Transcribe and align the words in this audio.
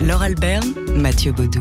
Laure 0.00 0.22
Alberne, 0.22 0.74
Mathieu 0.94 1.32
Baudou. 1.32 1.58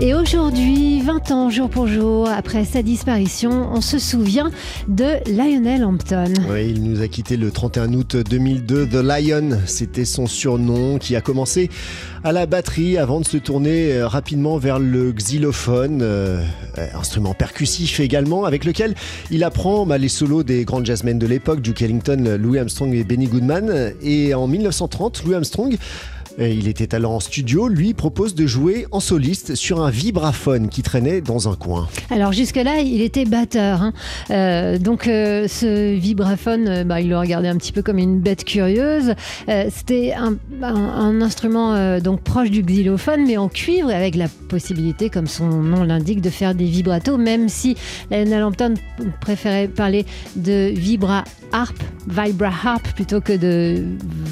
Et 0.00 0.14
aujourd'hui, 0.14 1.02
20 1.02 1.30
ans 1.30 1.50
jour 1.50 1.68
pour 1.68 1.86
jour 1.86 2.26
après 2.26 2.64
sa 2.64 2.82
disparition, 2.82 3.68
on 3.72 3.82
se 3.82 3.98
souvient 3.98 4.50
de 4.88 5.18
Lionel 5.30 5.84
Hampton. 5.84 6.32
Oui, 6.50 6.70
il 6.70 6.82
nous 6.82 7.02
a 7.02 7.08
quitté 7.08 7.36
le 7.36 7.50
31 7.50 7.92
août 7.92 8.16
2002. 8.16 8.86
The 8.86 8.94
Lion, 8.94 9.58
c'était 9.66 10.06
son 10.06 10.26
surnom 10.26 10.98
qui 10.98 11.16
a 11.16 11.20
commencé 11.20 11.68
à 12.24 12.32
la 12.32 12.46
batterie 12.46 12.96
avant 12.96 13.20
de 13.20 13.26
se 13.26 13.36
tourner 13.36 13.92
euh, 13.92 14.08
rapidement 14.08 14.56
vers 14.56 14.78
le 14.78 15.12
xylophone, 15.12 16.00
euh, 16.02 16.42
instrument 16.94 17.34
percussif 17.34 18.00
également, 18.00 18.46
avec 18.46 18.64
lequel 18.64 18.94
il 19.30 19.44
apprend 19.44 19.84
bah, 19.84 19.98
les 19.98 20.08
solos 20.08 20.44
des 20.44 20.64
grands 20.64 20.84
jazzmen 20.84 21.18
de 21.18 21.26
l'époque, 21.26 21.60
Duke 21.60 21.82
Ellington, 21.82 22.38
Louis 22.40 22.58
Armstrong 22.58 22.94
et 22.94 23.04
Benny 23.04 23.26
Goodman. 23.26 23.92
Et 24.02 24.32
en 24.32 24.46
1930, 24.46 25.24
Louis 25.24 25.34
Armstrong 25.34 25.76
il 26.38 26.68
était 26.68 26.94
alors 26.94 27.12
en 27.12 27.20
studio, 27.20 27.68
lui 27.68 27.94
propose 27.94 28.34
de 28.34 28.46
jouer 28.46 28.86
en 28.92 29.00
soliste 29.00 29.54
sur 29.54 29.82
un 29.82 29.90
vibraphone 29.90 30.68
qui 30.68 30.82
traînait 30.82 31.20
dans 31.20 31.48
un 31.48 31.54
coin. 31.54 31.88
Alors 32.10 32.32
jusque-là, 32.32 32.80
il 32.80 33.02
était 33.02 33.24
batteur. 33.24 33.82
Hein. 33.82 33.92
Euh, 34.30 34.78
donc 34.78 35.06
euh, 35.06 35.48
ce 35.48 35.94
vibraphone, 35.94 36.68
euh, 36.68 36.84
bah, 36.84 37.00
il 37.00 37.08
le 37.08 37.18
regardait 37.18 37.48
un 37.48 37.56
petit 37.56 37.72
peu 37.72 37.82
comme 37.82 37.98
une 37.98 38.20
bête 38.20 38.44
curieuse. 38.44 39.14
C'était 39.70 40.14
un, 40.14 40.36
instrument 41.20 42.00
donc 42.00 42.22
proche 42.22 42.50
du 42.50 42.62
xylophone, 42.62 43.24
mais 43.26 43.36
en 43.36 43.48
cuivre, 43.48 43.90
avec 43.90 44.14
la 44.14 44.28
possibilité, 44.48 45.10
comme 45.10 45.26
son 45.26 45.48
nom 45.48 45.84
l'indique, 45.84 46.20
de 46.20 46.30
faire 46.30 46.54
des 46.54 46.64
vibratos, 46.64 47.18
même 47.18 47.48
si 47.48 47.76
Lionel 48.10 48.42
Hampton 48.42 48.74
préférait 49.20 49.68
parler 49.68 50.06
de 50.36 50.72
vibra 50.74 51.24
harp, 51.52 51.74
plutôt 52.94 53.20
que 53.20 53.36
de 53.36 53.84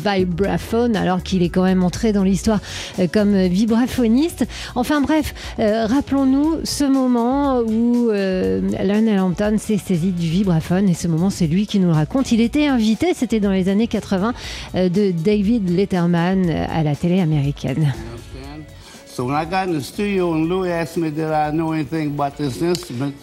vibraphone, 0.04 0.96
alors 0.96 1.22
qu'il 1.22 1.42
est 1.42 1.48
quand 1.48 1.64
même 1.64 1.82
entré 1.88 2.12
dans 2.12 2.22
l'histoire 2.22 2.60
euh, 2.98 3.06
comme 3.10 3.34
vibraphoniste. 3.46 4.46
Enfin 4.74 5.00
bref, 5.00 5.34
euh, 5.58 5.86
rappelons-nous 5.86 6.56
ce 6.64 6.84
moment 6.84 7.60
où 7.60 8.10
euh, 8.10 8.60
Lionel 8.84 9.18
Hampton 9.18 9.56
s'est 9.58 9.78
saisi 9.78 10.10
du 10.10 10.28
vibraphone 10.28 10.86
et 10.90 10.94
ce 10.94 11.08
moment 11.08 11.30
c'est 11.30 11.46
lui 11.46 11.66
qui 11.66 11.80
nous 11.80 11.88
le 11.88 11.94
raconte. 11.94 12.30
Il 12.30 12.42
était 12.42 12.66
invité, 12.66 13.14
c'était 13.14 13.40
dans 13.40 13.52
les 13.52 13.70
années 13.70 13.86
80, 13.86 14.34
de 14.74 15.12
David 15.12 15.70
Letterman 15.70 16.50
à 16.50 16.82
la 16.82 16.94
télé 16.94 17.20
américaine. 17.20 17.94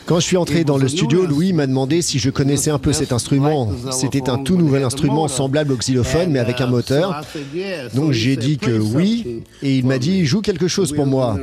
Quand 0.05 0.19
je 0.19 0.25
suis 0.25 0.37
entré 0.37 0.63
dans 0.65 0.77
le 0.77 0.87
studio, 0.89 1.25
Louis 1.25 1.53
m'a 1.53 1.67
demandé 1.67 2.01
si 2.01 2.19
je 2.19 2.29
connaissais 2.29 2.69
un 2.69 2.79
peu 2.79 2.91
cet 2.91 3.13
instrument. 3.13 3.71
C'était 3.91 4.29
un 4.29 4.37
tout 4.37 4.57
nouvel 4.57 4.83
instrument 4.83 5.27
semblable 5.29 5.71
au 5.71 5.77
xylophone, 5.77 6.31
mais 6.31 6.39
avec 6.39 6.59
un 6.59 6.67
moteur. 6.67 7.21
Donc 7.93 8.11
j'ai 8.11 8.35
dit 8.35 8.57
que 8.57 8.77
oui, 8.77 9.43
et 9.63 9.77
il 9.77 9.85
m'a 9.85 9.97
dit 9.97 10.25
joue 10.25 10.41
quelque 10.41 10.67
chose 10.67 10.91
pour 10.91 11.05
moi, 11.05 11.37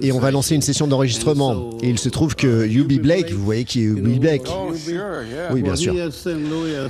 et 0.00 0.10
on 0.10 0.18
va 0.18 0.30
lancer 0.30 0.56
une 0.56 0.62
session 0.62 0.86
d'enregistrement. 0.88 1.70
Et 1.82 1.88
il 1.88 1.98
se 1.98 2.08
trouve 2.08 2.34
que 2.34 2.66
Yubi 2.66 2.98
Blake, 2.98 3.32
vous 3.32 3.44
voyez 3.44 3.64
qui 3.64 3.80
est 3.80 3.84
Yubi 3.84 4.18
Blake. 4.18 4.48
Oui, 5.52 5.62
bien 5.62 5.76
sûr. 5.76 5.94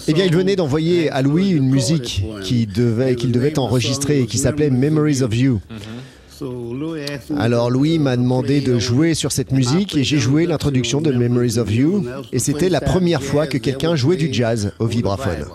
Eh 0.08 0.12
bien, 0.12 0.24
il 0.24 0.34
venait 0.34 0.56
d'envoyer 0.56 1.10
à 1.10 1.20
Louis 1.20 1.50
une 1.50 1.68
musique 1.68 2.24
qu'il 2.42 2.72
devait, 2.72 3.16
qu'il 3.16 3.32
devait 3.32 3.58
enregistrer 3.58 4.20
et 4.20 4.26
qui 4.26 4.38
s'appelait 4.38 4.70
Memories 4.70 5.22
of 5.22 5.36
You. 5.36 5.60
Alors 7.38 7.70
Louis 7.70 7.98
m'a 7.98 8.16
demandé 8.16 8.60
de 8.60 8.78
jouer 8.78 9.14
sur 9.14 9.32
cette 9.32 9.52
musique 9.52 9.96
et 9.96 10.04
j'ai 10.04 10.18
joué 10.18 10.46
l'introduction 10.46 11.00
de 11.00 11.12
Memories 11.12 11.58
of 11.58 11.72
You 11.72 12.04
et 12.32 12.38
c'était 12.38 12.68
la 12.68 12.80
première 12.80 13.22
fois 13.22 13.46
que 13.46 13.58
quelqu'un 13.58 13.96
jouait 13.96 14.16
du 14.16 14.32
jazz 14.32 14.72
au 14.78 14.86
vibraphone. 14.86 15.46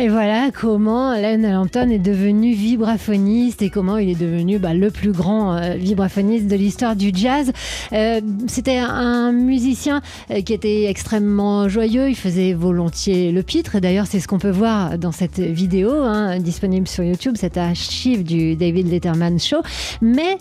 Et 0.00 0.08
voilà 0.08 0.52
comment 0.52 1.12
Lionel 1.16 1.56
Hampton 1.56 1.90
est 1.90 1.98
devenu 1.98 2.52
vibraphoniste 2.52 3.62
et 3.62 3.68
comment 3.68 3.98
il 3.98 4.10
est 4.10 4.20
devenu 4.20 4.60
bah, 4.60 4.72
le 4.72 4.92
plus 4.92 5.10
grand 5.10 5.56
euh, 5.56 5.74
vibraphoniste 5.74 6.46
de 6.46 6.54
l'histoire 6.54 6.94
du 6.94 7.10
jazz. 7.12 7.50
Euh, 7.92 8.20
c'était 8.46 8.78
un 8.78 9.32
musicien 9.32 10.00
euh, 10.30 10.40
qui 10.40 10.52
était 10.52 10.84
extrêmement 10.84 11.68
joyeux, 11.68 12.08
il 12.08 12.14
faisait 12.14 12.52
volontiers 12.52 13.32
le 13.32 13.42
pitre 13.42 13.74
et 13.74 13.80
d'ailleurs 13.80 14.06
c'est 14.06 14.20
ce 14.20 14.28
qu'on 14.28 14.38
peut 14.38 14.52
voir 14.52 14.98
dans 14.98 15.10
cette 15.10 15.40
vidéo 15.40 15.90
hein, 15.90 16.38
disponible 16.38 16.86
sur 16.86 17.02
YouTube, 17.02 17.34
cette 17.36 17.56
archive 17.56 18.22
du 18.22 18.54
David 18.54 18.88
Letterman 18.88 19.40
Show. 19.40 19.62
Mais 20.00 20.38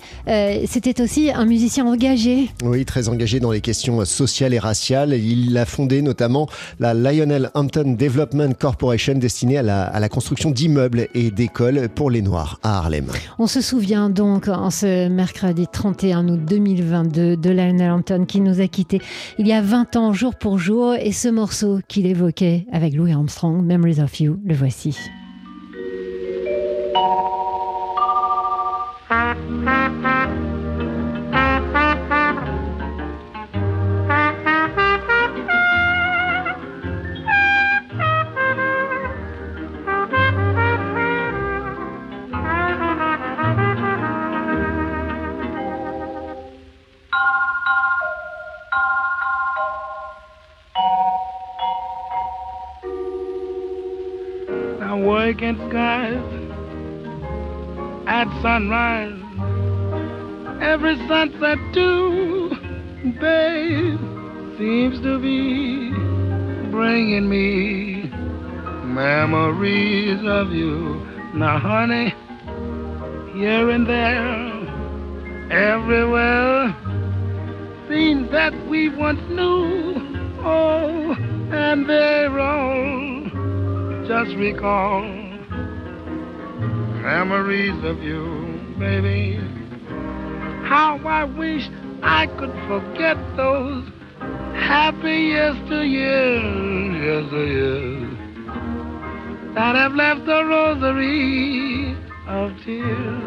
c'était 0.67 1.01
aussi 1.01 1.31
un 1.31 1.45
musicien 1.45 1.87
engagé. 1.87 2.51
Oui, 2.63 2.85
très 2.85 3.09
engagé 3.09 3.39
dans 3.39 3.51
les 3.51 3.61
questions 3.61 4.05
sociales 4.05 4.53
et 4.53 4.59
raciales. 4.59 5.13
Il 5.13 5.57
a 5.57 5.65
fondé 5.65 6.03
notamment 6.03 6.47
la 6.79 6.93
Lionel 6.93 7.49
Hampton 7.55 7.95
Development 7.97 8.53
Corporation 8.55 9.15
destinée 9.15 9.46
à 9.55 9.63
la, 9.63 10.09
construction 10.09 10.51
d'immeubles 10.51 11.07
et 11.13 11.31
d'écoles 11.31 11.89
pour 11.93 12.09
les 12.11 12.21
Noirs 12.21 12.59
à 12.63 12.79
Harlem. 12.79 13.05
On 13.39 13.47
se 13.47 13.61
souvient 13.61 14.09
donc 14.09 14.47
en 14.47 14.71
ce 14.71 15.07
mercredi 15.07 15.67
31 15.71 16.27
août 16.27 16.39
2022 16.43 17.37
de 17.37 17.49
Lionel 17.49 17.91
Hampton 17.91 18.25
qui 18.25 18.41
nous 18.41 18.59
a 18.59 18.67
quittés 18.67 18.99
il 19.37 19.47
y 19.47 19.53
a 19.53 19.61
20 19.61 19.95
ans 19.95 20.13
jour 20.13 20.35
pour 20.35 20.57
jour 20.57 20.95
et 20.95 21.11
ce 21.11 21.27
morceau 21.27 21.79
qu'il 21.87 22.07
évoquait 22.07 22.65
avec 22.71 22.95
Louis 22.95 23.13
Armstrong, 23.13 23.63
Memories 23.63 24.01
of 24.01 24.19
You, 24.19 24.39
le 24.43 24.55
voici. 24.55 24.97
At 58.07 58.27
sunrise. 58.41 59.21
Every 60.61 60.95
sunset 61.09 61.57
too, 61.73 62.49
babe, 63.19 63.99
seems 64.57 65.01
to 65.01 65.19
be 65.19 65.91
bringing 66.71 67.27
me 67.27 68.09
memories 68.85 70.19
of 70.25 70.51
you. 70.53 71.05
Now, 71.33 71.59
honey, 71.59 72.15
here 73.37 73.69
and 73.71 73.85
there, 73.85 74.53
everywhere, 75.51 76.75
scenes 77.89 78.31
that 78.31 78.53
we 78.67 78.87
once 78.87 79.21
knew. 79.29 79.95
Oh, 80.39 81.13
and 81.51 81.89
they're 81.89 82.39
all 82.39 83.25
just 84.07 84.33
recall 84.37 85.16
memories 87.07 87.81
of 87.85 88.03
you, 88.03 88.21
baby. 88.77 89.39
How 90.67 90.99
I 91.05 91.23
wish 91.23 91.69
I 92.03 92.27
could 92.37 92.51
forget 92.67 93.15
those 93.37 93.85
happy 94.53 95.31
yesteryears, 95.31 96.99
yesteryears 97.07 98.11
that 99.55 99.75
have 99.75 99.93
left 99.93 100.27
a 100.27 100.43
rosary 100.43 101.95
of 102.27 102.51
tears, 102.65 103.23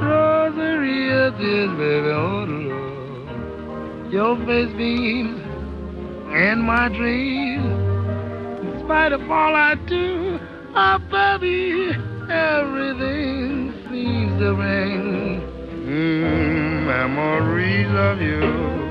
rosary 0.00 1.10
of 1.10 1.36
tears, 1.38 1.70
baby. 1.76 2.10
Oh 2.24 2.44
Lord, 2.46 4.12
your 4.12 4.36
face 4.46 4.72
beams 4.76 5.40
in 6.36 6.62
my 6.62 6.88
dreams 6.88 7.66
in 8.62 8.80
spite 8.84 9.10
of 9.10 9.28
all 9.28 9.56
I 9.56 9.74
do, 9.88 10.38
oh 10.76 10.98
baby, 11.10 12.17
everything 12.30 13.72
seems 13.90 14.38
to 14.40 14.54
ring. 14.54 15.40
Mm, 15.86 16.86
memories 16.86 17.88
of 17.94 18.20
you. 18.20 18.87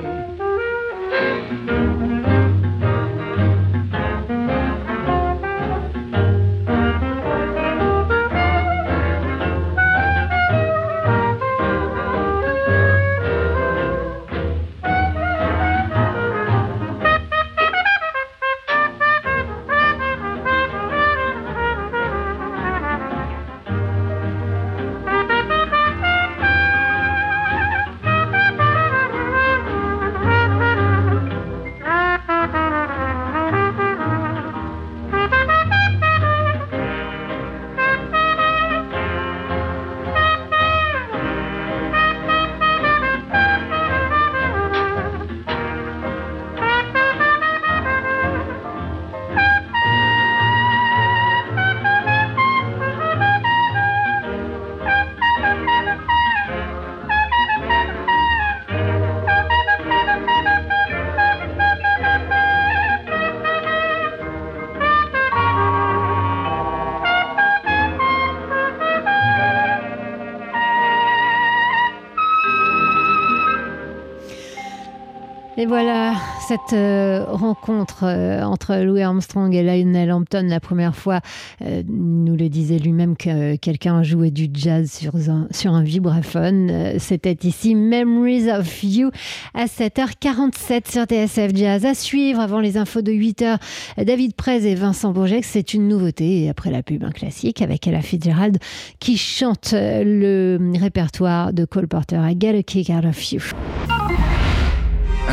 Et 75.60 75.66
voilà 75.66 76.14
cette 76.48 76.74
euh, 76.74 77.26
rencontre 77.28 78.04
euh, 78.04 78.44
entre 78.44 78.76
Louis 78.84 79.02
Armstrong 79.02 79.54
et 79.56 79.64
Lionel 79.64 80.12
Hampton, 80.12 80.46
la 80.48 80.60
première 80.60 80.96
fois, 80.96 81.20
euh, 81.64 81.82
nous 81.90 82.36
le 82.38 82.48
disait 82.48 82.78
lui-même 82.78 83.18
que 83.18 83.56
quelqu'un 83.56 84.04
jouait 84.04 84.30
du 84.30 84.48
jazz 84.54 84.92
sur 84.92 85.16
un, 85.16 85.48
sur 85.50 85.74
un 85.74 85.82
vibraphone. 85.82 87.00
C'était 87.00 87.38
ici 87.42 87.74
Memories 87.74 88.52
of 88.52 88.84
You 88.84 89.10
à 89.56 89.66
7h47 89.66 90.92
sur 90.92 91.06
TSF 91.06 91.56
Jazz. 91.56 91.86
À 91.86 91.96
suivre 91.96 92.40
avant 92.40 92.60
les 92.60 92.78
infos 92.78 93.02
de 93.02 93.12
8h, 93.12 93.58
David 94.06 94.36
Prez 94.36 94.64
et 94.70 94.76
Vincent 94.76 95.12
Bourget. 95.12 95.42
C'est 95.42 95.74
une 95.74 95.88
nouveauté. 95.88 96.50
Après 96.50 96.70
la 96.70 96.84
pub, 96.84 97.04
un 97.04 97.12
classique 97.12 97.64
avec 97.64 97.88
Ella 97.88 98.02
Fitzgerald 98.02 98.60
qui 99.00 99.18
chante 99.18 99.74
le 99.74 100.60
répertoire 100.80 101.52
de 101.52 101.66
Cole 101.66 101.88
Porter. 101.88 102.20
I 102.24 102.38
get 102.40 102.56
a 102.56 102.62
kick 102.62 102.92
out 102.92 103.06
of 103.06 103.32
you. 103.32 103.42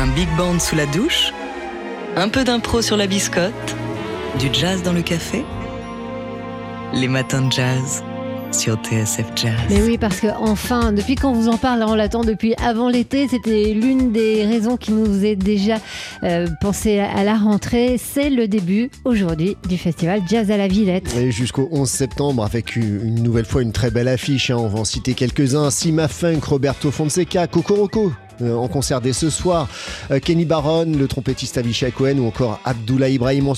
Un 0.05 0.13
big 0.13 0.29
band 0.37 0.59
sous 0.59 0.75
la 0.75 0.85
douche 0.85 1.33
Un 2.15 2.29
peu 2.29 2.43
d'impro 2.43 2.83
sur 2.83 2.95
la 2.95 3.07
biscotte 3.07 3.75
Du 4.37 4.49
jazz 4.53 4.83
dans 4.83 4.93
le 4.93 5.01
café 5.01 5.43
Les 6.93 7.07
matins 7.07 7.41
de 7.41 7.51
jazz 7.51 8.03
sur 8.51 8.75
TSF 8.75 9.25
Jazz. 9.35 9.53
Mais 9.69 9.81
oui, 9.81 9.97
parce 9.97 10.21
que 10.21 10.27
enfin, 10.27 10.93
depuis 10.93 11.15
qu'on 11.15 11.33
vous 11.33 11.49
en 11.49 11.57
parle, 11.57 11.83
on 11.85 11.95
l'attend 11.95 12.23
depuis 12.23 12.53
avant 12.63 12.87
l'été, 12.87 13.27
c'était 13.27 13.73
l'une 13.73 14.11
des 14.11 14.45
raisons 14.45 14.77
qui 14.77 14.91
nous 14.91 15.25
est 15.25 15.35
déjà 15.35 15.77
euh, 16.23 16.47
pensé 16.61 16.99
à 16.99 17.23
la 17.23 17.35
rentrée. 17.35 17.97
C'est 17.97 18.29
le 18.29 18.47
début 18.47 18.91
aujourd'hui 19.03 19.57
du 19.67 19.77
festival 19.77 20.21
Jazz 20.29 20.51
à 20.51 20.57
la 20.57 20.67
Villette. 20.67 21.13
Et 21.17 21.31
jusqu'au 21.31 21.67
11 21.71 21.89
septembre, 21.89 22.45
avec 22.45 22.75
une 22.77 23.23
nouvelle 23.23 23.45
fois 23.45 23.61
une 23.61 23.73
très 23.73 23.89
belle 23.89 24.07
affiche. 24.07 24.51
Hein. 24.51 24.57
on 24.57 24.67
va 24.67 24.79
en 24.79 24.85
citer 24.85 25.15
quelques-uns 25.15 25.69
Sima 25.71 26.07
Funk, 26.07 26.41
Roberto 26.45 26.91
Fonseca, 26.91 27.43
euh, 27.43 28.09
en 28.41 28.67
concert 28.67 29.01
dès 29.01 29.13
ce 29.13 29.29
soir. 29.29 29.67
Euh, 30.11 30.19
Kenny 30.19 30.45
Barron, 30.45 30.85
le 30.85 31.07
trompettiste 31.07 31.57
Avishai 31.57 31.91
Cohen 31.91 32.19
ou 32.19 32.27
encore 32.27 32.59
Abdullah 32.63 33.09
Ibrahim 33.09 33.49
en 33.49 33.55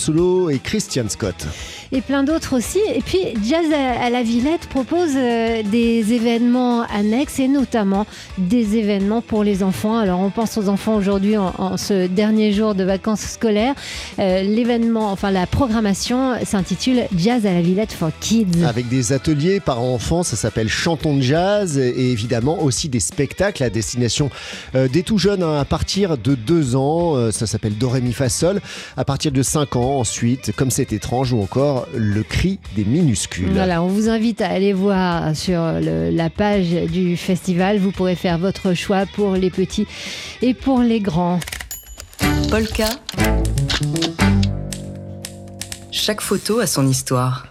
et 0.50 0.60
Christian 0.60 1.10
Scott. 1.10 1.48
Et 1.92 2.02
plein 2.02 2.24
d'autres 2.24 2.58
aussi. 2.58 2.80
Et 2.94 3.02
puis 3.02 3.20
Jazz 3.44 3.66
à 3.72 4.10
la 4.10 4.24
Villette 4.24 4.68
propose 4.68 5.12
euh, 5.16 5.64
des 5.64 6.14
événements 6.14 6.84
annexes 6.84 7.40
et 7.40 7.48
notamment 7.48 8.06
des 8.38 8.78
événements 8.78 9.22
pour 9.22 9.44
les 9.44 9.64
enfants. 9.64 9.98
Alors 9.98 10.20
on 10.20 10.30
pense 10.30 10.58
aux 10.58 10.70
enfants 10.70 10.96
aujourd'hui 10.96 11.38
en, 11.38 11.78
ce 11.78 12.08
dernier 12.08 12.52
jour 12.52 12.76
de 12.76 12.84
vacances 12.84 13.22
scolaires. 13.22 13.76
L'événement, 14.18 15.12
enfin 15.12 15.32
la 15.32 15.48
programmation 15.48 16.34
s'intitule 16.44 17.04
Jazz 17.16 17.46
à 17.46 17.54
la 17.54 17.62
Villette 17.62 17.94
for 17.94 18.10
Kids. 18.20 18.64
Avec 18.66 18.90
des 18.90 19.14
ateliers 19.14 19.60
par 19.60 19.82
enfants, 19.82 20.24
ça 20.24 20.36
s'appelle 20.36 20.70
Chantons 20.70 21.16
de 21.16 21.22
Jazz 21.22 21.78
et 21.78 22.12
évidemment 22.12 22.62
aussi 22.62 22.90
des 22.90 23.00
spectacles 23.00 23.64
à 23.64 23.70
destination 23.70 24.30
euh, 24.76 24.88
des 24.88 25.04
tout 25.04 25.18
jeunes 25.18 25.44
hein, 25.44 25.60
à 25.60 25.66
partir 25.66 26.18
de 26.18 26.36
2 26.36 26.76
ans, 26.76 27.16
euh, 27.16 27.32
ça 27.32 27.48
s'appelle 27.48 27.78
Dorémi 27.78 28.14
Fa 28.14 28.30
Sol, 28.30 28.62
à 28.96 29.06
partir 29.06 29.32
de 29.32 29.42
5 29.42 29.76
ans 29.76 30.00
ensuite, 30.00 30.52
comme 30.56 30.72
c'est 30.72 30.94
étrange 30.94 31.34
ou 31.34 31.42
encore 31.42 31.77
le 31.94 32.24
cri 32.24 32.60
des 32.76 32.86
minuscules. 32.86 33.50
Voilà, 33.52 33.82
on 33.82 33.88
vous 33.88 34.10
invite 34.10 34.42
à 34.42 34.50
aller 34.50 34.74
voir 34.74 35.36
sur 35.36 35.62
la 35.62 36.30
page 36.30 36.70
du 36.70 37.18
festival, 37.18 37.78
vous 37.78 37.92
pourrez 37.92 38.16
faire 38.16 38.38
votre 38.38 38.74
choix 38.74 39.06
pour 39.06 39.34
les 39.34 39.50
petits 39.50 39.88
et 40.42 40.54
pour 40.54 40.80
les 40.80 41.00
grands. 41.00 41.40
Polka. 42.50 42.88
Chaque 45.92 46.22
photo 46.22 46.60
a 46.60 46.68
son 46.68 46.88
histoire. 46.88 47.48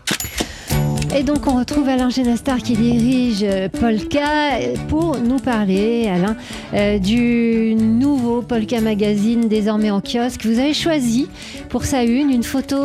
Et 1.18 1.22
donc 1.22 1.46
on 1.46 1.56
retrouve 1.56 1.88
Alain 1.88 2.10
Genastar 2.10 2.58
qui 2.58 2.74
dirige 2.74 3.42
euh, 3.42 3.70
Polka 3.70 4.58
pour 4.86 5.16
nous 5.16 5.38
parler, 5.38 6.08
Alain, 6.08 6.36
euh, 6.74 6.98
du 6.98 7.74
nouveau 7.74 8.42
Polka 8.42 8.82
Magazine 8.82 9.48
désormais 9.48 9.90
en 9.90 10.02
kiosque. 10.02 10.44
Vous 10.44 10.58
avez 10.58 10.74
choisi 10.74 11.26
pour 11.70 11.86
sa 11.86 12.04
une 12.04 12.30
une 12.30 12.42
photo 12.42 12.76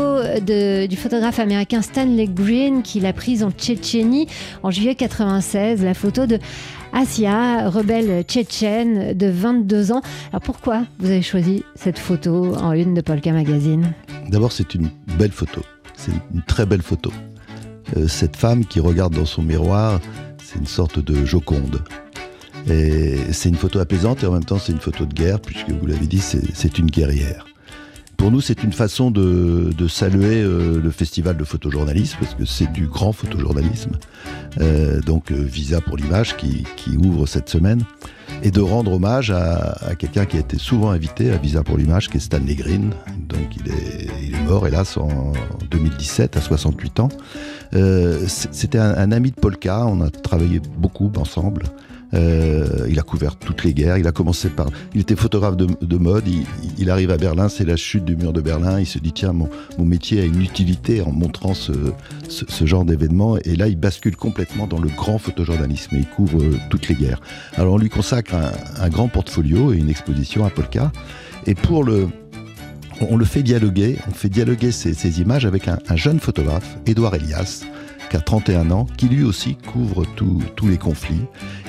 du 0.48 0.96
photographe 0.96 1.40
américain 1.40 1.82
Stanley 1.82 2.28
Green 2.28 2.84
qui 2.84 3.02
l'a 3.02 3.12
prise 3.12 3.44
en 3.44 3.52
Tchétchénie 3.52 4.28
en 4.64 4.72
juillet 4.72 4.96
96, 4.96 5.84
la 5.84 5.94
photo 5.94 6.26
de 6.26 6.40
Asia, 6.94 7.70
rebelle 7.70 8.24
tchétchène 8.24 9.14
de 9.14 9.28
22 9.28 9.92
ans. 9.92 10.02
Alors 10.32 10.42
pourquoi 10.42 10.84
vous 11.00 11.08
avez 11.08 11.22
choisi 11.22 11.66
cette 11.76 12.00
photo 12.00 12.56
en 12.56 12.72
une 12.72 12.94
de 12.94 13.02
Polka 13.02 13.34
Magazine? 13.34 13.92
D'abord 14.30 14.54
c'est 14.54 14.74
une 14.74 14.90
belle 15.20 15.34
photo, 15.34 15.62
c'est 15.98 16.14
une 16.34 16.44
très 16.44 16.66
belle 16.66 16.82
photo. 16.82 17.12
Euh, 17.98 18.08
cette 18.08 18.36
femme 18.36 18.66
qui 18.66 18.80
regarde 18.80 19.16
dans 19.16 19.26
son 19.26 19.42
miroir, 19.42 20.00
c'est 20.44 20.60
une 20.60 20.68
sorte 20.68 21.00
de 21.00 21.26
Joconde. 21.26 21.84
Et 22.70 23.18
c'est 23.32 23.50
une 23.50 23.56
photo 23.56 23.80
apaisante 23.80 24.24
et 24.24 24.28
en 24.28 24.34
même 24.34 24.46
temps 24.46 24.60
c'est 24.60 24.72
une 24.72 24.80
photo 24.80 25.06
de 25.06 25.14
guerre, 25.14 25.40
puisque 25.40 25.70
vous 25.70 25.86
l'avez 25.86 26.06
dit, 26.06 26.22
c'est 26.22 26.78
une 26.78 26.88
guerrière. 26.88 27.46
Pour 28.22 28.30
nous, 28.30 28.40
c'est 28.40 28.64
une 28.64 28.72
façon 28.72 29.10
de, 29.10 29.88
saluer 29.88 30.44
euh, 30.44 30.80
le 30.80 30.92
festival 30.92 31.38
de 31.38 31.44
photojournalisme, 31.44 32.18
parce 32.20 32.36
que 32.36 32.46
c'est 32.46 32.72
du 32.72 32.86
grand 32.86 33.14
photojournalisme. 33.14 33.94
Euh, 34.60 35.02
donc 35.02 35.32
Visa 35.32 35.82
pour 35.82 35.98
l'image 35.98 36.38
qui, 36.38 36.64
ouvre 37.04 37.26
cette 37.26 37.50
semaine 37.50 37.84
et 38.44 38.52
de 38.52 38.62
rendre 38.62 38.94
hommage 38.94 39.32
à, 39.32 39.96
quelqu'un 39.98 40.28
qui 40.28 40.38
a 40.38 40.42
été 40.42 40.60
souvent 40.60 40.92
invité 40.92 41.32
à 41.32 41.38
Visa 41.38 41.64
pour 41.64 41.80
l'image, 41.80 42.10
qui 42.10 42.18
est 42.18 42.20
Stanley 42.20 42.54
Green. 42.54 42.92
Donc 43.28 43.56
il 43.56 43.72
est, 43.72 44.40
mort, 44.46 44.68
hélas, 44.68 44.98
en 44.98 45.34
2017, 45.72 46.38
à 46.38 46.42
68 46.42 47.00
ans. 47.00 47.10
Euh, 47.74 48.20
c'était 48.28 48.78
un, 48.78 49.12
ami 49.12 49.32
de 49.32 49.36
Polka, 49.36 49.88
on 49.88 50.00
a 50.00 50.12
travaillé 50.12 50.62
beaucoup 50.78 51.12
ensemble. 51.18 51.64
Euh, 52.14 52.88
il 52.90 53.00
a 53.00 53.04
couvert 53.04 53.36
toutes 53.36 53.64
les 53.64 53.74
guerres. 53.74 53.98
Il 53.98 54.08
a 54.08 54.12
commencé 54.12 54.50
par. 54.50 54.68
Il 54.94 55.02
était 55.02 55.16
photographe 55.16 55.56
de, 55.56 55.98
mode. 55.98 56.26
Il, 56.78 56.90
arrive 56.90 57.12
à 57.12 57.18
Berlin, 57.18 57.50
c'est 57.50 57.66
la 57.66 57.76
chute 57.76 58.06
du 58.06 58.16
mur 58.16 58.34
de 58.34 58.42
Berlin. 58.42 58.80
Il 58.80 58.86
se 58.86 59.00
dit 59.00 59.12
tiens, 59.12 59.34
mon, 59.34 59.50
métier 59.80 60.22
a 60.22 60.26
une 60.26 60.42
utilité 60.42 61.02
en 61.02 61.12
montrant 61.12 61.54
ce, 61.54 61.72
genre 62.66 62.86
d'événement. 62.86 63.38
Et 63.38 63.56
là, 63.56 63.68
il 63.68 63.78
bascule 63.78 64.16
complètement 64.16 64.68
dans 64.68 64.80
le 64.80 64.90
grand 64.90 65.18
photojournalisme 65.18 65.96
et 65.96 66.00
il 66.00 66.08
couvre 66.08 66.42
euh, 66.42 66.58
toutes 66.70 66.88
les 66.88 66.96
guerres. 66.96 67.22
Alors, 67.56 67.76
on 67.76 67.78
lui 67.78 67.90
consacre 67.90 68.36
un, 68.80 68.90
grand 68.90 69.08
portfolio 69.08 69.74
et 69.74 69.78
une 69.78 69.90
exposition 69.90 70.46
à 70.46 70.50
Polka. 70.50 70.92
Et 71.46 71.56
pour 71.56 71.84
le, 71.84 72.08
on 73.10 73.16
le 73.16 73.26
fait 73.26 73.44
dialoguer, 73.44 73.98
on 74.08 74.12
fait 74.12 74.30
dialoguer 74.30 74.72
ces, 74.72 75.22
images 75.22 75.46
avec 75.46 75.68
un, 75.68 75.78
jeune 75.96 76.20
photographe, 76.20 76.78
Édouard 76.86 77.16
Elias, 77.16 77.64
qui 78.12 78.18
a 78.18 78.20
31 78.20 78.72
ans, 78.72 78.88
qui 78.98 79.08
lui 79.08 79.24
aussi 79.24 79.56
couvre 79.56 80.06
tous 80.16 80.68
les 80.68 80.78
conflits. 80.78 81.22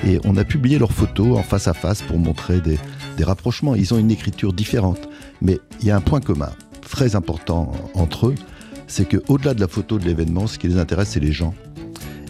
Et 0.05 0.19
on 0.25 0.35
a 0.35 0.43
publié 0.43 0.77
leurs 0.77 0.91
photos 0.91 1.37
en 1.37 1.41
face 1.41 1.69
à 1.69 1.73
face 1.73 2.01
pour 2.01 2.19
montrer 2.19 2.59
des, 2.59 2.77
rapprochements. 3.23 3.75
Ils 3.75 3.93
ont 3.93 3.97
une 3.97 4.11
écriture 4.11 4.51
différente, 4.51 5.07
mais 5.41 5.59
il 5.79 5.87
y 5.87 5.91
a 5.91 5.95
un 5.95 6.01
point 6.01 6.19
commun 6.19 6.51
très 6.81 7.15
important 7.15 7.71
entre 7.93 8.27
eux, 8.27 8.35
c'est 8.87 9.07
qu'au-delà 9.07 9.53
de 9.53 9.61
la 9.61 9.69
photo 9.69 9.97
de 9.97 10.03
l'événement, 10.03 10.45
ce 10.45 10.59
qui 10.59 10.67
les 10.67 10.77
intéresse, 10.77 11.11
c'est 11.11 11.21
les 11.21 11.31
gens. 11.31 11.53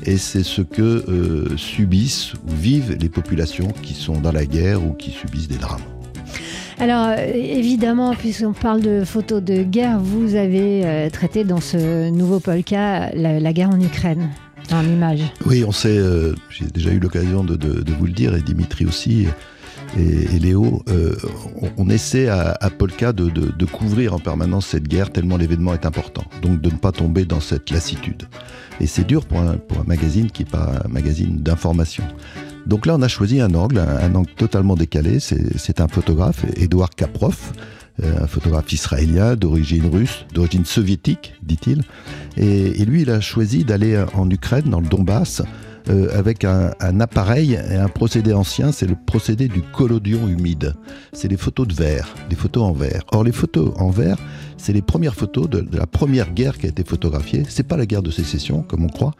Et 0.03 0.17
c'est 0.17 0.43
ce 0.43 0.61
que 0.61 0.81
euh, 0.81 1.57
subissent 1.57 2.33
ou 2.33 2.51
vivent 2.51 2.95
les 2.99 3.09
populations 3.09 3.69
qui 3.81 3.95
sont 3.95 4.21
dans 4.21 4.31
la 4.31 4.45
guerre 4.45 4.85
ou 4.85 4.93
qui 4.93 5.09
subissent 5.09 5.47
des 5.47 5.57
drames. 5.57 5.81
Alors, 6.79 7.07
euh, 7.07 7.31
évidemment, 7.33 8.15
puisqu'on 8.15 8.53
parle 8.53 8.81
de 8.81 9.03
photos 9.05 9.41
de 9.41 9.63
guerre, 9.63 9.99
vous 9.99 10.35
avez 10.35 10.85
euh, 10.85 11.09
traité 11.09 11.43
dans 11.43 11.61
ce 11.61 12.09
nouveau 12.09 12.39
polka 12.39 13.11
la, 13.13 13.53
guerre 13.53 13.69
en 13.69 13.79
Ukraine. 13.79 14.29
En 14.71 14.83
image. 14.83 15.21
Oui, 15.45 15.63
on 15.67 15.71
sait, 15.71 15.97
euh, 15.97 16.33
j'ai 16.49 16.65
déjà 16.65 16.91
eu 16.91 16.99
l'occasion 16.99 17.43
de, 17.43 17.57
vous 17.97 18.05
le 18.05 18.11
dire, 18.11 18.33
et 18.35 18.41
Dimitri 18.41 18.85
aussi, 18.85 19.27
et, 19.97 20.39
Léo, 20.39 20.83
on, 21.77 21.89
essaie 21.89 22.27
à, 22.27 22.57
Polka 22.75 23.13
de, 23.13 23.65
couvrir 23.65 24.15
en 24.15 24.19
permanence 24.19 24.67
cette 24.67 24.87
guerre 24.87 25.11
tellement 25.11 25.37
l'événement 25.37 25.73
est 25.73 25.85
important. 25.85 26.23
Donc 26.41 26.61
de 26.61 26.71
ne 26.71 26.77
pas 26.77 26.91
tomber 26.91 27.25
dans 27.25 27.41
cette 27.41 27.69
lassitude. 27.69 28.23
Et 28.79 28.87
c'est 28.87 29.03
dur 29.03 29.25
pour 29.25 29.39
un, 29.39 29.57
pour 29.57 29.79
un 29.79 29.85
magazine 29.85 30.31
qui 30.31 30.43
n'est 30.43 30.49
pas 30.49 30.81
un 30.83 30.87
magazine 30.87 31.37
d'information. 31.37 32.03
Donc 32.65 32.85
là, 32.85 32.95
on 32.95 33.01
a 33.01 33.07
choisi 33.07 33.41
un 33.41 33.53
angle, 33.55 33.79
un, 33.79 34.15
angle 34.15 34.31
totalement 34.37 34.75
décalé. 34.75 35.19
C'est 35.19 35.81
un 35.81 35.87
photographe, 35.87 36.45
Edouard 36.55 36.91
Kaprov, 36.91 37.37
euh, 38.01 38.23
un 38.23 38.27
photographe 38.27 38.71
israélien 38.71 39.35
d'origine 39.35 39.85
russe, 39.87 40.25
d'origine 40.33 40.65
soviétique, 40.65 41.33
dit-il. 41.43 41.83
Et, 42.37 42.85
lui, 42.85 43.01
il 43.01 43.09
a 43.09 43.19
choisi 43.21 43.63
d'aller 43.63 44.03
en 44.13 44.29
Ukraine, 44.29 44.69
dans 44.69 44.79
le 44.79 44.87
Donbass, 44.87 45.43
euh, 45.89 46.17
avec 46.17 46.45
un, 46.45 46.71
appareil 47.01 47.53
et 47.53 47.75
un 47.75 47.89
procédé 47.89 48.31
ancien, 48.33 48.71
c'est 48.71 48.87
le 48.87 48.95
procédé 48.95 49.49
du 49.49 49.61
collodion 49.61 50.27
humide. 50.27 50.75
C'est 51.11 51.27
les 51.27 51.35
photos 51.37 51.67
de 51.67 51.73
verre, 51.73 52.07
des 52.29 52.37
photos 52.37 52.63
en 52.63 52.71
verre. 52.71 53.03
Or, 53.11 53.25
les 53.25 53.33
photos 53.33 53.73
en 53.77 53.89
verre, 53.89 54.17
c'est 54.57 54.71
les 54.71 54.81
premières 54.81 55.15
photos 55.15 55.49
de, 55.49 55.65
la 55.73 55.85
première 55.85 56.31
guerre 56.31 56.57
qui 56.57 56.67
a 56.67 56.69
été 56.69 56.85
photographiée. 56.85 57.43
C'est 57.49 57.67
pas 57.67 57.75
la 57.75 57.85
guerre 57.85 58.01
de 58.01 58.11
sécession, 58.11 58.61
comme 58.61 58.85
on 58.85 58.89
croit, 58.89 59.13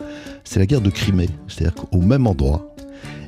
c'est 0.45 0.59
la 0.59 0.65
guerre 0.65 0.81
de 0.81 0.89
Crimée. 0.89 1.29
C'est-à-dire 1.49 1.75
qu'au 1.75 2.01
même 2.01 2.27
endroit, 2.27 2.73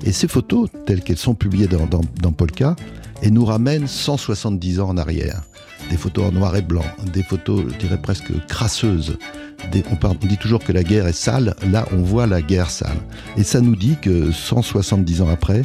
et 0.05 0.11
ces 0.11 0.27
photos, 0.27 0.69
telles 0.85 1.01
qu'elles 1.01 1.17
sont 1.17 1.33
publiées 1.33 1.67
dans, 1.67 2.31
Polka, 2.31 2.75
elles 3.23 3.33
nous 3.33 3.45
ramènent 3.45 3.87
170 3.87 4.79
ans 4.79 4.89
en 4.89 4.97
arrière. 4.97 5.41
Des 5.89 5.97
photos 5.97 6.25
en 6.25 6.31
noir 6.31 6.55
et 6.55 6.61
blanc, 6.61 6.85
des 7.11 7.23
photos, 7.23 7.63
je 7.73 7.77
dirais 7.77 7.99
presque 7.99 8.31
crasseuses. 8.47 9.17
on, 9.63 10.27
dit 10.27 10.37
toujours 10.37 10.63
que 10.63 10.71
la 10.71 10.83
guerre 10.83 11.07
est 11.07 11.13
sale, 11.13 11.55
là 11.71 11.85
on 11.91 11.97
voit 11.97 12.27
la 12.27 12.41
guerre 12.41 12.69
sale. 12.69 12.97
Et 13.35 13.43
ça 13.43 13.61
nous 13.61 13.75
dit 13.75 13.97
que 13.99 14.31
170 14.31 15.21
ans 15.21 15.29
après, 15.29 15.63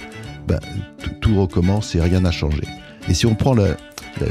ben, 0.48 0.58
tout 1.20 1.40
recommence 1.40 1.94
et 1.94 2.00
rien 2.00 2.20
n'a 2.20 2.30
changé. 2.30 2.62
Et 3.08 3.14
si 3.14 3.26
on 3.26 3.34
prend 3.34 3.54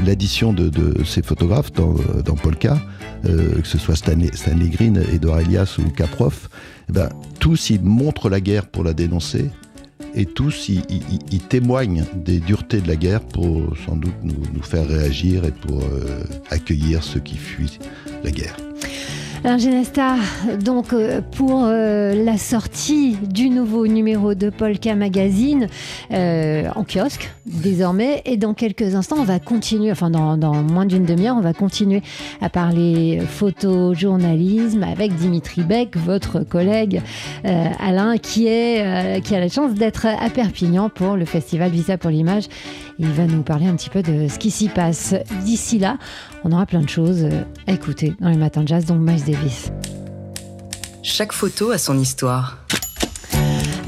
l'addition 0.04 0.52
de, 0.52 1.04
ces 1.04 1.22
photographes 1.22 1.72
dans, 1.72 1.94
dans 2.24 2.34
Polka, 2.34 2.78
que 3.22 3.60
ce 3.64 3.78
soit 3.78 3.96
Stanley, 3.96 4.30
Green, 4.68 5.04
Edouard 5.12 5.40
Elias 5.40 5.76
ou 5.78 5.88
Caprof, 5.90 6.48
eh 6.88 6.92
ben, 6.92 7.08
tous 7.38 7.70
ils 7.70 7.82
montrent 7.82 8.28
la 8.28 8.40
guerre 8.40 8.66
pour 8.66 8.82
la 8.82 8.92
dénoncer 8.92 9.50
et 10.14 10.26
tous 10.26 10.68
ils, 10.68 11.40
témoignent 11.48 12.04
des 12.14 12.38
duretés 12.38 12.80
de 12.80 12.88
la 12.88 12.96
guerre 12.96 13.20
pour 13.20 13.76
sans 13.86 13.96
doute 13.96 14.14
nous, 14.22 14.62
faire 14.62 14.86
réagir 14.86 15.44
et 15.44 15.52
pour 15.52 15.82
accueillir 16.50 17.02
ceux 17.02 17.20
qui 17.20 17.36
fuient 17.36 17.78
la 18.22 18.30
guerre. 18.30 18.56
Alors 19.42 19.58
Genesta, 19.58 20.16
donc 20.62 20.92
euh, 20.92 21.22
pour 21.22 21.64
euh, 21.64 22.12
la 22.12 22.36
sortie 22.36 23.16
du 23.16 23.48
nouveau 23.48 23.86
numéro 23.86 24.34
de 24.34 24.50
Polka 24.50 24.94
Magazine 24.94 25.66
euh, 26.12 26.68
en 26.74 26.84
kiosque 26.84 27.30
désormais, 27.46 28.20
et 28.26 28.36
dans 28.36 28.52
quelques 28.52 28.94
instants, 28.94 29.16
on 29.18 29.24
va 29.24 29.38
continuer, 29.38 29.90
enfin 29.90 30.10
dans, 30.10 30.36
moins 30.36 30.84
d'une 30.84 31.06
demi-heure, 31.06 31.36
on 31.38 31.40
va 31.40 31.54
continuer 31.54 32.02
à 32.42 32.50
parler 32.50 33.20
photojournalisme 33.26 34.82
avec 34.82 35.14
Dimitri 35.14 35.62
Beck, 35.62 35.96
votre 35.96 36.40
collègue 36.40 37.00
Alain, 37.42 38.18
qui 38.18 38.48
a 38.48 39.18
la 39.18 39.48
chance 39.48 39.72
d'être 39.72 40.06
à 40.06 40.30
Perpignan 40.30 40.90
pour 40.90 41.16
le 41.16 41.24
festival 41.24 41.70
Visa 41.70 41.98
pour 41.98 42.10
l'image. 42.10 42.44
Il 42.98 43.08
va 43.08 43.24
nous 43.24 43.42
parler 43.42 43.66
un 43.66 43.74
petit 43.74 43.90
peu 43.90 44.02
de 44.02 44.28
ce 44.28 44.38
qui 44.38 44.50
s'y 44.50 44.68
passe. 44.68 45.14
D'ici 45.44 45.78
là, 45.78 45.96
on 46.44 46.52
aura 46.52 46.66
plein 46.66 46.82
de 46.82 46.88
choses 46.88 47.26
à 47.66 47.72
écouter 47.72 48.14
dans 48.20 48.28
les 48.28 48.36
matins 48.36 48.62
de 48.62 48.68
jazz, 48.68 48.84
donc 48.84 49.00
Miles 49.00 49.29
Davis. 49.30 49.70
Chaque 51.02 51.32
photo 51.32 51.70
a 51.70 51.78
son 51.78 51.98
histoire. 51.98 52.58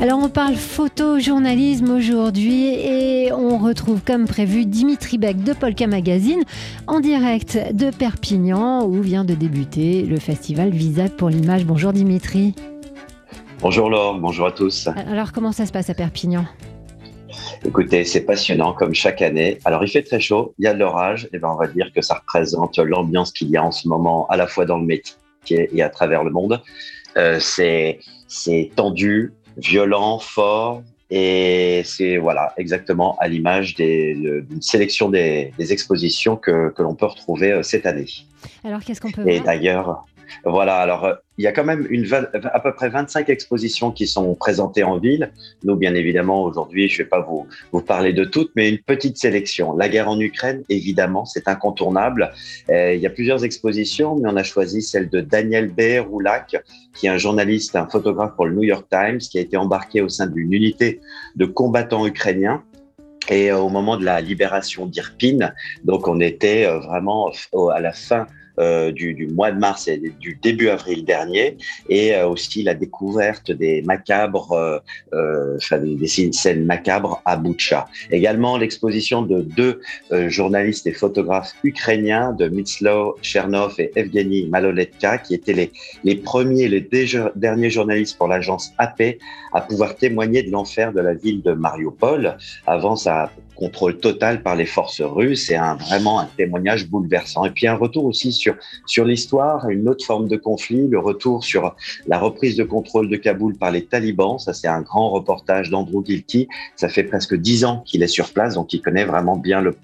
Alors 0.00 0.20
on 0.20 0.28
parle 0.28 0.54
photojournalisme 0.54 1.90
aujourd'hui 1.90 2.66
et 2.66 3.32
on 3.32 3.58
retrouve 3.58 4.00
comme 4.04 4.26
prévu 4.26 4.66
Dimitri 4.66 5.18
Beck 5.18 5.42
de 5.42 5.52
Polka 5.52 5.86
Magazine 5.86 6.42
en 6.86 7.00
direct 7.00 7.58
de 7.72 7.90
Perpignan 7.90 8.84
où 8.84 9.00
vient 9.00 9.24
de 9.24 9.34
débuter 9.34 10.02
le 10.02 10.18
festival 10.18 10.70
Visa 10.70 11.08
pour 11.08 11.28
l'image. 11.28 11.64
Bonjour 11.64 11.92
Dimitri. 11.92 12.54
Bonjour 13.60 13.90
Laure, 13.90 14.18
bonjour 14.18 14.46
à 14.46 14.52
tous. 14.52 14.88
Alors 15.08 15.32
comment 15.32 15.52
ça 15.52 15.66
se 15.66 15.72
passe 15.72 15.90
à 15.90 15.94
Perpignan? 15.94 16.44
Écoutez, 17.64 18.04
c'est 18.04 18.22
passionnant 18.22 18.72
comme 18.74 18.92
chaque 18.92 19.22
année. 19.22 19.58
Alors, 19.64 19.84
il 19.84 19.88
fait 19.88 20.02
très 20.02 20.18
chaud, 20.18 20.52
il 20.58 20.64
y 20.64 20.66
a 20.66 20.74
de 20.74 20.80
l'orage, 20.80 21.28
et 21.32 21.38
ben 21.38 21.48
on 21.48 21.56
va 21.56 21.68
dire 21.68 21.92
que 21.94 22.02
ça 22.02 22.14
représente 22.14 22.76
l'ambiance 22.78 23.30
qu'il 23.30 23.50
y 23.50 23.56
a 23.56 23.62
en 23.62 23.70
ce 23.70 23.86
moment, 23.86 24.26
à 24.28 24.36
la 24.36 24.48
fois 24.48 24.66
dans 24.66 24.78
le 24.78 24.84
métier 24.84 25.14
et 25.50 25.82
à 25.82 25.88
travers 25.88 26.24
le 26.24 26.30
monde. 26.30 26.62
Euh, 27.16 27.38
c'est 27.40 28.00
tendu, 28.74 29.32
violent, 29.56 30.18
fort, 30.18 30.82
et 31.10 31.82
c'est 31.84 32.16
voilà 32.16 32.54
exactement 32.56 33.18
à 33.18 33.28
l'image 33.28 33.74
d'une 33.74 34.62
sélection 34.62 35.10
des, 35.10 35.52
des, 35.58 35.72
expositions 35.72 36.36
que, 36.36 36.70
que 36.70 36.82
l'on 36.82 36.94
peut 36.94 37.04
retrouver 37.04 37.52
euh, 37.52 37.62
cette 37.62 37.84
année. 37.84 38.06
Alors, 38.64 38.80
qu'est-ce 38.80 39.00
qu'on 39.00 39.10
peut 39.10 39.28
Et 39.28 39.40
d'ailleurs, 39.40 40.06
voilà, 40.44 40.76
alors 40.76 41.04
euh, 41.04 41.14
il 41.38 41.44
y 41.44 41.46
a 41.46 41.52
quand 41.52 41.64
même 41.64 41.86
à 42.52 42.60
peu 42.60 42.74
près 42.74 42.88
25 42.88 43.28
expositions 43.28 43.90
qui 43.90 44.06
sont 44.06 44.34
présentées 44.34 44.84
en 44.84 44.98
ville. 44.98 45.32
Nous, 45.64 45.76
bien 45.76 45.94
évidemment, 45.94 46.44
aujourd'hui, 46.44 46.88
je 46.88 46.94
ne 46.94 47.04
vais 47.04 47.08
pas 47.08 47.20
vous, 47.20 47.46
parler 47.80 48.12
de 48.12 48.24
toutes, 48.24 48.52
mais 48.54 48.68
une 48.68 48.78
petite 48.78 49.16
sélection. 49.16 49.74
La 49.76 49.88
guerre 49.88 50.08
en 50.08 50.20
Ukraine, 50.20 50.62
évidemment, 50.68 51.24
c'est 51.24 51.48
incontournable. 51.48 52.32
Euh, 52.70 52.94
il 52.94 53.00
y 53.00 53.06
a 53.06 53.10
plusieurs 53.10 53.44
expositions, 53.44 54.16
mais 54.16 54.28
on 54.30 54.36
a 54.36 54.42
choisi 54.42 54.82
celle 54.82 55.08
de 55.08 55.20
Daniel 55.20 55.68
B. 55.68 55.80
Qui 56.94 57.06
est 57.06 57.10
un 57.10 57.18
journaliste, 57.18 57.74
un 57.74 57.88
photographe 57.88 58.36
pour 58.36 58.46
le 58.46 58.54
New 58.54 58.64
York 58.64 58.86
Times, 58.90 59.18
qui 59.18 59.38
a 59.38 59.40
été 59.40 59.56
embarqué 59.56 60.02
au 60.02 60.08
sein 60.08 60.26
d'une 60.26 60.52
unité 60.52 61.00
de 61.36 61.46
combattants 61.46 62.06
ukrainiens 62.06 62.62
et 63.28 63.50
euh, 63.50 63.58
au 63.58 63.68
moment 63.68 63.96
de 63.96 64.04
la 64.04 64.20
libération 64.20 64.86
d'Irpin, 64.86 65.52
donc 65.84 66.08
on 66.08 66.20
était 66.20 66.66
vraiment 66.66 67.30
à 67.72 67.80
la 67.80 67.92
fin 67.92 68.26
du, 68.58 69.14
du, 69.14 69.26
mois 69.28 69.50
de 69.50 69.58
mars 69.58 69.88
et 69.88 69.98
du 69.98 70.38
début 70.42 70.68
avril 70.68 71.04
dernier, 71.04 71.56
et 71.88 72.14
euh, 72.14 72.28
aussi 72.28 72.62
la 72.62 72.74
découverte 72.74 73.50
des 73.50 73.82
macabres, 73.82 74.52
euh, 74.52 74.78
euh 75.14 75.58
des 75.82 76.32
scènes 76.32 76.64
macabres 76.64 77.22
à 77.24 77.36
Boucha. 77.36 77.86
Également 78.10 78.56
l'exposition 78.56 79.22
de 79.22 79.42
deux 79.42 79.80
journalistes 80.28 80.86
et 80.86 80.92
photographes 80.92 81.54
ukrainiens, 81.64 82.32
de 82.32 82.48
Mitslav 82.48 83.12
Chernov 83.22 83.74
et 83.78 83.90
Evgeny 83.96 84.48
Maloletka, 84.48 85.18
qui 85.18 85.34
étaient 85.34 85.52
les, 85.52 85.72
les 86.04 86.16
premiers, 86.16 86.68
les 86.68 86.86
derniers 87.36 87.70
journalistes 87.70 88.18
pour 88.18 88.28
l'agence 88.28 88.72
AP 88.78 89.18
à 89.52 89.60
pouvoir 89.60 89.96
témoigner 89.96 90.42
de 90.42 90.50
l'enfer 90.50 90.92
de 90.92 91.00
la 91.00 91.14
ville 91.14 91.42
de 91.42 91.52
Mariupol 91.52 92.36
avant 92.66 92.96
sa 92.96 93.30
contrôle 93.62 93.98
total 93.98 94.42
par 94.42 94.56
les 94.56 94.66
forces 94.66 95.00
russes. 95.00 95.46
C'est 95.46 95.58
vraiment 95.88 96.18
un 96.18 96.28
témoignage 96.36 96.88
bouleversant. 96.88 97.44
Et 97.44 97.50
puis 97.50 97.68
un 97.68 97.76
retour 97.76 98.04
aussi 98.06 98.32
sur, 98.32 98.56
sur 98.86 99.04
l'histoire, 99.04 99.68
une 99.68 99.88
autre 99.88 100.04
forme 100.04 100.26
de 100.26 100.36
conflit, 100.36 100.88
le 100.88 100.98
retour 100.98 101.44
sur 101.44 101.76
la 102.08 102.18
reprise 102.18 102.56
de 102.56 102.64
contrôle 102.64 103.08
de 103.08 103.16
Kaboul 103.16 103.56
par 103.56 103.70
les 103.70 103.84
talibans. 103.84 104.38
Ça, 104.38 104.52
c'est 104.52 104.68
un 104.68 104.82
grand 104.82 105.10
reportage 105.10 105.70
d'Andrew 105.70 106.04
Gilkey. 106.04 106.48
Ça 106.74 106.88
fait 106.88 107.04
presque 107.04 107.36
dix 107.36 107.64
ans 107.64 107.84
qu'il 107.86 108.02
est 108.02 108.08
sur 108.08 108.32
place, 108.32 108.54
donc 108.54 108.72
il 108.72 108.80
connaît 108.80 109.04
vraiment 109.04 109.36
bien 109.36 109.60
le 109.60 109.76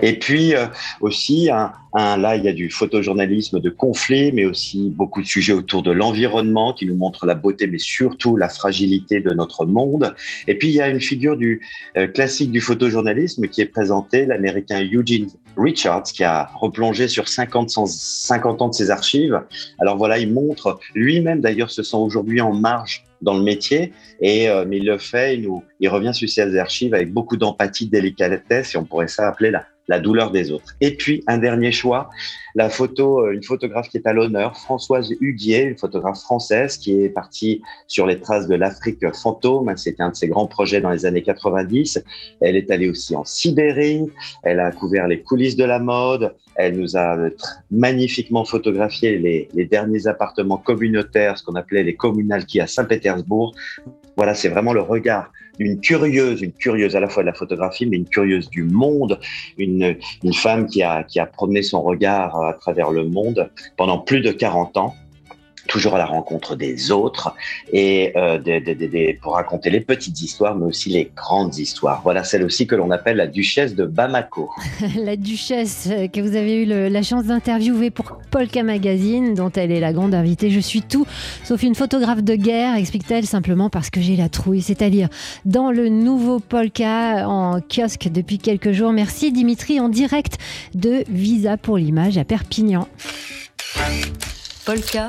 Et 0.00 0.18
puis 0.18 0.54
euh, 0.54 0.66
aussi, 1.00 1.48
là, 1.94 2.36
il 2.36 2.44
y 2.44 2.48
a 2.48 2.52
du 2.52 2.70
photojournalisme 2.70 3.60
de 3.60 3.70
conflit, 3.70 4.32
mais 4.32 4.44
aussi 4.44 4.90
beaucoup 4.90 5.20
de 5.20 5.26
sujets 5.26 5.52
autour 5.52 5.82
de 5.82 5.90
l'environnement 5.90 6.72
qui 6.72 6.86
nous 6.86 6.96
montrent 6.96 7.26
la 7.26 7.34
beauté, 7.34 7.66
mais 7.66 7.78
surtout 7.78 8.36
la 8.36 8.48
fragilité 8.48 9.20
de 9.20 9.30
notre 9.30 9.66
monde. 9.66 10.14
Et 10.48 10.56
puis, 10.56 10.68
il 10.68 10.74
y 10.74 10.80
a 10.80 10.88
une 10.88 11.00
figure 11.00 11.36
du 11.36 11.60
euh, 11.96 12.06
classique 12.06 12.50
du 12.50 12.60
photojournalisme 12.60 13.48
qui 13.48 13.60
est 13.60 13.66
présentée, 13.66 14.26
l'américain 14.26 14.82
Eugene 14.82 15.28
Richards, 15.56 16.04
qui 16.04 16.24
a 16.24 16.50
replongé 16.54 17.08
sur 17.08 17.28
50, 17.28 17.70
50 17.70 18.62
ans 18.62 18.68
de 18.68 18.74
ses 18.74 18.90
archives. 18.90 19.40
Alors 19.80 19.96
voilà, 19.96 20.18
il 20.18 20.32
montre, 20.32 20.78
lui-même 20.94 21.40
d'ailleurs 21.40 21.70
se 21.70 21.82
sent 21.82 21.96
aujourd'hui 21.96 22.40
en 22.40 22.52
marge 22.52 23.04
dans 23.20 23.34
le 23.34 23.42
métier, 23.42 23.92
et 24.20 24.48
euh, 24.48 24.64
mais 24.66 24.78
il 24.78 24.86
le 24.86 24.98
fait, 24.98 25.36
il, 25.36 25.42
nous, 25.42 25.62
il 25.78 25.88
revient 25.88 26.12
sur 26.12 26.28
ses 26.28 26.58
archives 26.58 26.92
avec 26.94 27.12
beaucoup 27.12 27.36
d'empathie, 27.36 27.86
de 27.86 27.92
délicatesse, 27.92 28.74
et 28.74 28.78
on 28.78 28.84
pourrait 28.84 29.08
ça 29.08 29.28
appeler 29.28 29.50
la, 29.50 29.64
la 29.88 29.98
douleur 29.98 30.30
des 30.30 30.52
autres. 30.52 30.74
Et 30.80 30.96
puis, 30.96 31.22
un 31.26 31.38
dernier 31.38 31.72
choix, 31.72 32.10
la 32.54 32.68
photo, 32.68 33.26
euh, 33.26 33.32
une 33.32 33.42
photographe 33.42 33.88
qui 33.88 33.96
est 33.96 34.06
à 34.06 34.12
l'honneur, 34.12 34.56
Françoise 34.56 35.12
Huguier, 35.20 35.62
une 35.62 35.78
photographe 35.78 36.20
française 36.20 36.76
qui 36.76 37.00
est 37.00 37.08
partie 37.08 37.62
sur 37.88 38.06
les 38.06 38.20
traces 38.20 38.48
de 38.48 38.54
l'Afrique 38.54 39.04
fantôme. 39.14 39.76
C'était 39.76 40.02
un 40.02 40.10
de 40.10 40.16
ses 40.16 40.28
grands 40.28 40.46
projets 40.46 40.80
dans 40.80 40.90
les 40.90 41.06
années 41.06 41.22
90. 41.22 42.02
Elle 42.40 42.56
est 42.56 42.70
allée 42.70 42.88
aussi 42.88 43.16
en 43.16 43.24
Sibérie. 43.24 44.06
Elle 44.42 44.60
a 44.60 44.70
couvert 44.70 45.08
les 45.08 45.20
coulisses 45.22 45.56
de 45.56 45.64
la 45.64 45.78
mode. 45.78 46.34
Elle 46.54 46.78
nous 46.78 46.96
a 46.96 47.16
magnifiquement 47.70 48.44
photographié 48.44 49.18
les, 49.18 49.48
les 49.54 49.64
derniers 49.64 50.06
appartements 50.06 50.58
communautaires, 50.58 51.38
ce 51.38 51.44
qu'on 51.44 51.54
appelait 51.54 51.82
les 51.82 51.96
qui 52.46 52.60
à 52.60 52.66
Saint-Pétersbourg. 52.66 53.54
Voilà, 54.16 54.34
c'est 54.34 54.48
vraiment 54.48 54.72
le 54.72 54.82
regard 54.82 55.32
d'une 55.58 55.80
curieuse, 55.80 56.42
une 56.42 56.52
curieuse 56.52 56.96
à 56.96 57.00
la 57.00 57.08
fois 57.08 57.22
de 57.22 57.28
la 57.28 57.34
photographie, 57.34 57.86
mais 57.86 57.96
une 57.96 58.08
curieuse 58.08 58.48
du 58.50 58.64
monde, 58.64 59.18
une, 59.58 59.96
une 60.22 60.34
femme 60.34 60.66
qui 60.66 60.82
a, 60.82 61.02
qui 61.02 61.20
a 61.20 61.26
promené 61.26 61.62
son 61.62 61.82
regard 61.82 62.42
à 62.42 62.52
travers 62.54 62.90
le 62.90 63.04
monde 63.04 63.50
pendant 63.76 63.98
plus 63.98 64.20
de 64.20 64.32
40 64.32 64.76
ans 64.76 64.94
toujours 65.68 65.94
à 65.94 65.98
la 65.98 66.06
rencontre 66.06 66.56
des 66.56 66.90
autres 66.90 67.34
et 67.72 68.12
euh, 68.16 68.38
pour 69.20 69.34
raconter 69.34 69.70
les 69.70 69.80
petites 69.80 70.20
histoires, 70.20 70.54
mais 70.54 70.66
aussi 70.66 70.90
les 70.90 71.10
grandes 71.14 71.56
histoires. 71.56 72.00
Voilà 72.02 72.24
celle 72.24 72.44
aussi 72.44 72.66
que 72.66 72.74
l'on 72.74 72.90
appelle 72.90 73.16
la 73.16 73.26
duchesse 73.26 73.74
de 73.74 73.84
Bamako. 73.84 74.50
la 74.96 75.16
duchesse 75.16 75.88
euh, 75.90 76.08
que 76.08 76.20
vous 76.20 76.36
avez 76.36 76.62
eu 76.62 76.66
la 76.66 77.02
chance 77.02 77.24
d'interviewer 77.24 77.90
pour 77.90 78.18
Polka 78.30 78.62
Magazine, 78.62 79.34
dont 79.34 79.50
elle 79.50 79.70
est 79.70 79.80
la 79.80 79.92
grande 79.92 80.14
invitée. 80.14 80.50
Je 80.50 80.60
suis 80.60 80.82
tout 80.82 81.06
sauf 81.44 81.62
une 81.62 81.74
photographe 81.74 82.22
de 82.22 82.34
guerre, 82.34 82.76
explique-t-elle 82.76 83.26
simplement 83.26 83.70
parce 83.70 83.90
que 83.90 84.00
j'ai 84.00 84.16
la 84.16 84.28
trouille, 84.28 84.62
c'est-à-dire 84.62 85.08
dans 85.44 85.70
le 85.70 85.88
nouveau 85.88 86.40
Polka 86.40 87.28
en 87.28 87.60
kiosque 87.60 88.08
depuis 88.10 88.38
quelques 88.38 88.72
jours. 88.72 88.92
Merci 88.92 89.32
Dimitri 89.32 89.80
en 89.80 89.88
direct 89.88 90.38
de 90.74 91.04
Visa 91.08 91.56
pour 91.56 91.78
l'image 91.78 92.18
à 92.18 92.24
Perpignan. 92.24 92.88
Polka 94.64 95.08